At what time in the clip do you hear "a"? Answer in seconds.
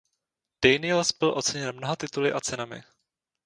2.33-2.41